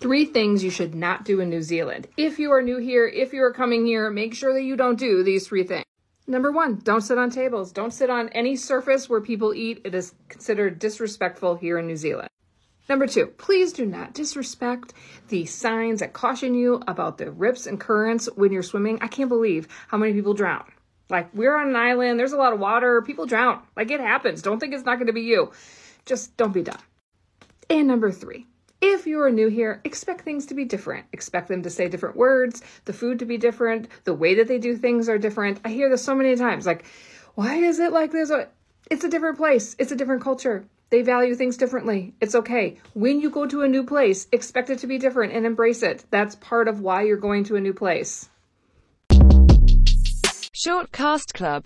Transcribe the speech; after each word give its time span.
Three 0.00 0.24
things 0.24 0.64
you 0.64 0.70
should 0.70 0.94
not 0.94 1.26
do 1.26 1.40
in 1.40 1.50
New 1.50 1.60
Zealand. 1.60 2.08
If 2.16 2.38
you 2.38 2.52
are 2.52 2.62
new 2.62 2.78
here, 2.78 3.06
if 3.06 3.34
you 3.34 3.42
are 3.42 3.52
coming 3.52 3.84
here, 3.84 4.08
make 4.08 4.34
sure 4.34 4.54
that 4.54 4.62
you 4.62 4.74
don't 4.74 4.98
do 4.98 5.22
these 5.22 5.46
three 5.46 5.62
things. 5.62 5.84
Number 6.26 6.50
one, 6.50 6.76
don't 6.76 7.02
sit 7.02 7.18
on 7.18 7.28
tables. 7.28 7.70
Don't 7.70 7.92
sit 7.92 8.08
on 8.08 8.30
any 8.30 8.56
surface 8.56 9.10
where 9.10 9.20
people 9.20 9.52
eat. 9.52 9.82
It 9.84 9.94
is 9.94 10.14
considered 10.30 10.78
disrespectful 10.78 11.56
here 11.56 11.78
in 11.78 11.86
New 11.86 11.96
Zealand. 11.96 12.30
Number 12.88 13.06
two, 13.06 13.26
please 13.26 13.74
do 13.74 13.84
not 13.84 14.14
disrespect 14.14 14.94
the 15.28 15.44
signs 15.44 16.00
that 16.00 16.14
caution 16.14 16.54
you 16.54 16.82
about 16.88 17.18
the 17.18 17.30
rips 17.30 17.66
and 17.66 17.78
currents 17.78 18.26
when 18.36 18.52
you're 18.52 18.62
swimming. 18.62 19.00
I 19.02 19.06
can't 19.06 19.28
believe 19.28 19.68
how 19.88 19.98
many 19.98 20.14
people 20.14 20.32
drown. 20.32 20.64
Like, 21.10 21.28
we're 21.34 21.56
on 21.56 21.68
an 21.68 21.76
island, 21.76 22.18
there's 22.18 22.32
a 22.32 22.38
lot 22.38 22.54
of 22.54 22.58
water, 22.58 23.02
people 23.02 23.26
drown. 23.26 23.62
Like, 23.76 23.90
it 23.90 24.00
happens. 24.00 24.40
Don't 24.40 24.60
think 24.60 24.72
it's 24.72 24.86
not 24.86 24.96
going 24.96 25.08
to 25.08 25.12
be 25.12 25.22
you. 25.22 25.52
Just 26.06 26.36
don't 26.38 26.54
be 26.54 26.62
dumb. 26.62 26.78
And 27.68 27.86
number 27.86 28.10
three, 28.10 28.46
if 28.80 29.06
you 29.06 29.20
are 29.20 29.30
new 29.30 29.48
here, 29.48 29.80
expect 29.84 30.22
things 30.22 30.46
to 30.46 30.54
be 30.54 30.64
different. 30.64 31.06
Expect 31.12 31.48
them 31.48 31.62
to 31.62 31.70
say 31.70 31.88
different 31.88 32.16
words, 32.16 32.62
the 32.86 32.92
food 32.92 33.18
to 33.18 33.26
be 33.26 33.36
different, 33.36 33.88
the 34.04 34.14
way 34.14 34.34
that 34.36 34.48
they 34.48 34.58
do 34.58 34.76
things 34.76 35.08
are 35.08 35.18
different. 35.18 35.60
I 35.64 35.68
hear 35.68 35.90
this 35.90 36.02
so 36.02 36.14
many 36.14 36.34
times 36.36 36.66
like, 36.66 36.84
why 37.34 37.56
is 37.56 37.78
it 37.78 37.92
like 37.92 38.10
this? 38.10 38.32
It's 38.90 39.04
a 39.04 39.08
different 39.08 39.36
place, 39.36 39.76
it's 39.78 39.92
a 39.92 39.96
different 39.96 40.22
culture. 40.22 40.64
They 40.88 41.02
value 41.02 41.36
things 41.36 41.56
differently. 41.56 42.14
It's 42.20 42.34
okay. 42.34 42.78
When 42.94 43.20
you 43.20 43.30
go 43.30 43.46
to 43.46 43.62
a 43.62 43.68
new 43.68 43.84
place, 43.84 44.26
expect 44.32 44.70
it 44.70 44.80
to 44.80 44.88
be 44.88 44.98
different 44.98 45.32
and 45.32 45.46
embrace 45.46 45.84
it. 45.84 46.04
That's 46.10 46.34
part 46.34 46.66
of 46.66 46.80
why 46.80 47.02
you're 47.02 47.16
going 47.16 47.44
to 47.44 47.54
a 47.56 47.60
new 47.60 47.72
place. 47.72 48.28
Short 50.52 50.90
Cast 50.92 51.32
Club 51.32 51.58